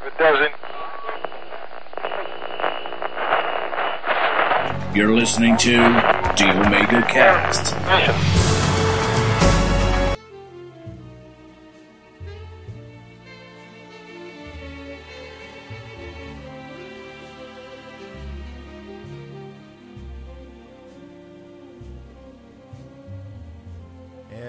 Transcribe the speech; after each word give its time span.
If 0.00 0.06
it 0.06 0.18
doesn't, 0.18 0.54
You're 4.94 5.14
listening 5.14 5.56
to 5.58 5.70
The 6.36 6.52
Omega 6.66 7.02
Cast. 7.02 7.76
mission. 7.86 8.16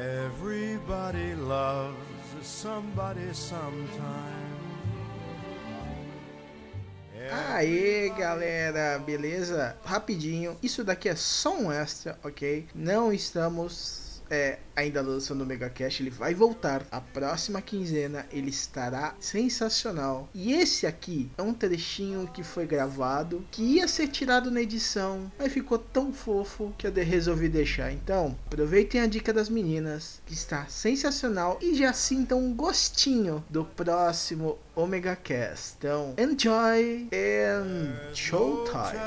Everybody 0.02 1.36
loves 1.36 1.96
somebody 2.42 3.34
sometime. 3.34 4.81
Aê, 7.30 8.10
galera, 8.10 8.98
beleza? 9.00 9.76
Rapidinho, 9.84 10.58
isso 10.64 10.84
daqui 10.84 11.10
é 11.10 11.16
só 11.16 11.56
um 11.56 11.72
extra, 11.72 12.18
ok? 12.24 12.68
Não 12.74 13.14
estamos 13.14 14.11
é, 14.32 14.60
ainda 14.74 15.02
lançando 15.02 15.42
o 15.42 15.46
Megacast, 15.46 16.02
ele 16.02 16.10
vai 16.10 16.34
voltar. 16.34 16.88
A 16.90 17.02
próxima 17.02 17.62
quinzena 17.62 18.26
ele 18.32 18.50
estará 18.50 19.14
sensacional. 19.20 20.30
E 20.34 20.54
esse 20.54 20.88
aqui 20.88 21.30
é 21.38 21.42
um 21.42 21.54
trechinho 21.54 22.28
que 22.34 22.42
foi 22.42 22.66
gravado, 22.66 23.46
que 23.52 23.62
ia 23.62 23.88
ser 23.88 24.08
tirado 24.08 24.50
na 24.50 24.62
edição, 24.62 25.30
mas 25.38 25.52
ficou 25.52 25.78
tão 25.78 26.14
fofo 26.14 26.74
que 26.78 26.88
eu 26.88 26.94
resolvi 26.94 27.50
deixar. 27.50 27.92
Então, 27.92 28.38
aproveitem 28.48 29.02
a 29.02 29.08
dica 29.08 29.34
das 29.34 29.50
meninas, 29.50 30.22
que 30.26 30.34
está 30.34 30.66
sensacional, 30.68 31.60
e 31.62 31.76
já 31.76 31.92
sintam 31.92 32.40
um 32.40 32.54
gostinho 32.54 33.44
do 33.50 33.66
próximo 33.66 34.58
Omega 34.74 35.16
Cast. 35.16 35.76
Então, 35.78 36.16
enjoy 36.18 37.10
and 37.12 38.14
showtime. 38.14 38.98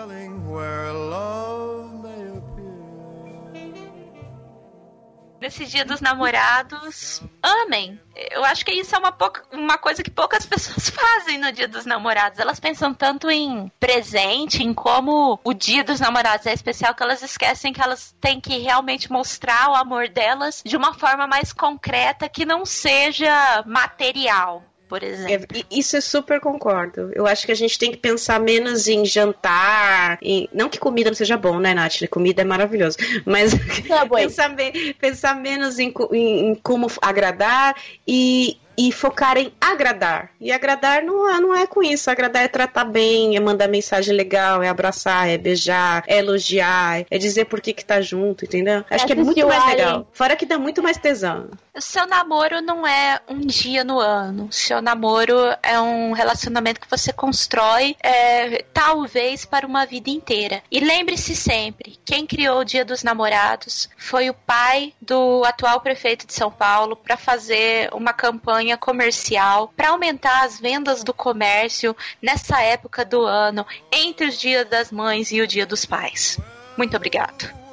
Nesse 5.45 5.67
dia 5.67 5.85
dos 5.85 6.01
namorados, 6.01 7.21
amem. 7.43 8.01
Eu 8.31 8.43
acho 8.47 8.65
que 8.65 8.73
isso 8.73 8.97
é 8.97 8.99
uma, 8.99 9.13
pouca, 9.13 9.45
uma 9.53 9.77
coisa 9.77 10.03
que 10.03 10.11
poucas 10.11 10.47
pessoas 10.49 10.89
fazem 10.89 11.37
no 11.37 11.53
dia 11.53 11.69
dos 11.69 11.85
namorados. 11.85 12.39
Elas 12.39 12.59
pensam 12.59 12.95
tanto 12.95 13.31
em 13.31 13.71
presente, 13.79 14.63
em 14.63 14.73
como 14.73 15.39
o 15.45 15.53
dia 15.53 15.85
dos 15.85 16.01
namorados 16.01 16.47
é 16.47 16.55
especial, 16.55 16.95
que 16.95 17.03
elas 17.03 17.21
esquecem 17.21 17.75
que 17.75 17.83
elas 17.83 18.17
têm 18.23 18.41
que 18.41 18.57
realmente 18.57 19.13
mostrar 19.13 19.69
o 19.69 19.75
amor 19.75 20.09
delas 20.09 20.63
de 20.65 20.79
uma 20.79 20.95
forma 20.95 21.27
mais 21.27 21.53
concreta, 21.53 22.27
que 22.27 22.47
não 22.47 22.65
seja 22.65 23.63
material, 23.67 24.65
por 24.95 25.03
exemplo. 25.03 25.59
É, 25.59 25.63
isso 25.73 25.97
eu 25.97 26.03
super 26.03 26.39
concordo. 26.39 27.11
Eu 27.17 27.27
acho 27.27 27.45
que 27.45 27.51
a 27.51 27.55
gente 27.57 27.77
tem 27.77 27.91
que 27.91 27.97
pensar 27.97 28.39
menos 28.39 28.87
em 28.87 29.05
jantar. 29.05 30.19
Em... 30.23 30.49
Não 30.55 30.69
que 30.69 30.79
comida 30.79 31.11
não 31.11 31.17
seja 31.17 31.37
bom, 31.37 31.59
né, 31.59 31.75
Nath? 31.75 32.07
Comida 32.09 32.43
é 32.43 32.45
maravilhoso. 32.45 32.97
Mas 33.27 33.53
Tá 33.89 34.07
pensar, 34.15 34.55
pensar 35.01 35.35
menos 35.35 35.81
em, 35.81 35.93
em- 36.13 36.51
em 36.51 36.55
como 36.55 36.87
agradar 37.03 37.75
e, 38.07 38.57
e 38.77 38.93
focar 38.93 39.37
em 39.37 39.53
agradar. 39.61 40.31
E 40.41 40.53
agradar 40.53 41.03
não 41.03 41.29
é, 41.29 41.41
não 41.41 41.55
é 41.55 41.67
com 41.67 41.83
isso. 41.83 42.11
Agradar 42.11 42.45
é 42.45 42.49
tratar 42.49 42.85
bem, 42.85 43.37
é 43.37 43.41
mandar 43.41 43.69
mensagem 43.69 44.15
legal, 44.15 44.63
é 44.63 44.69
abraçar, 44.69 45.29
é 45.29 45.39
beijar, 45.39 46.05
é 46.07 46.19
elogiar, 46.19 47.05
é 47.11 47.19
dizer 47.19 47.47
por 47.47 47.61
que, 47.61 47.73
que 47.73 47.85
tá 47.85 48.01
junto, 48.01 48.45
entendeu? 48.45 48.85
Acho 48.91 49.07
que 49.07 49.13
é 49.13 49.17
muito 49.17 49.47
mais 49.47 49.63
Alien. 49.63 49.77
legal. 49.77 50.09
Fora 50.13 50.37
que 50.37 50.47
dá 50.47 50.59
muito 50.59 50.83
mais 50.83 50.97
tesão. 50.97 51.51
O 51.75 51.81
seu 51.81 52.07
namoro 52.07 52.61
não 52.61 52.87
é 52.87 53.21
um 53.29 53.41
dia 53.41 53.83
no 53.83 53.99
ano. 53.99 54.47
O 54.47 54.53
seu 54.53 54.81
namoro 54.81 55.35
é 55.63 55.81
um 55.81 56.13
relacionamento 56.13 56.81
que 56.81 56.89
você 56.89 57.13
constrói, 57.13 57.97
é, 58.01 58.65
talvez, 58.73 59.45
para 59.45 59.67
uma 59.67 59.85
vida 59.85 60.11
inteira. 60.11 60.63
E 60.71 60.81
lembre-se 60.81 61.35
sempre: 61.35 61.99
quem 62.05 62.27
criou 62.27 62.61
o 62.61 62.65
Dia 62.65 62.85
dos 62.85 63.03
Namorados 63.03 63.89
foi 63.97 64.31
o 64.31 64.35
pai 64.35 64.93
do 65.01 65.43
atual 65.45 65.81
prefeito 65.81 66.27
de 66.27 66.33
São 66.33 66.51
Paulo 66.51 66.97
para 66.97 67.17
fazer 67.17 67.89
uma 67.93 68.13
campanha 68.13 68.64
comercial 68.79 69.73
para 69.77 69.91
aumentar 69.91 70.45
as 70.45 70.59
vendas 70.59 71.05
do 71.05 71.13
comércio 71.13 71.95
nessa 72.23 72.61
época 72.63 73.05
do 73.05 73.23
ano, 73.23 73.67
entre 73.93 74.27
os 74.27 74.39
Dias 74.39 74.67
das 74.69 74.91
Mães 74.91 75.31
e 75.31 75.41
o 75.41 75.47
Dia 75.47 75.67
dos 75.67 75.85
Pais. 75.85 76.39
Muito 76.77 76.97
obrigado. 76.97 77.65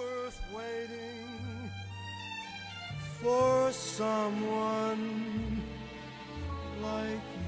for 3.22 3.72
someone 3.72 5.62
like 6.82 7.41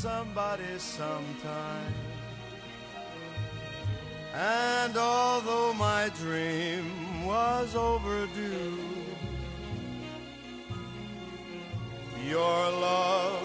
somebody 0.00 0.78
sometime. 0.78 1.94
And 4.32 4.96
although 4.96 5.74
my 5.74 6.10
dream 6.16 7.26
was 7.26 7.76
overdue, 7.76 8.78
your 12.26 12.60
love 12.88 13.42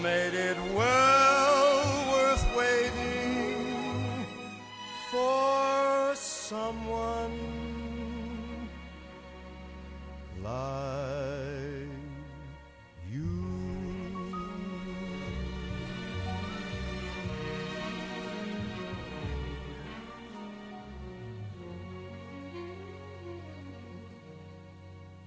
made 0.00 0.34
it 0.34 0.56
well 0.74 2.12
worth 2.12 2.46
waiting 2.56 4.26
for 5.10 6.14
someone. 6.14 7.65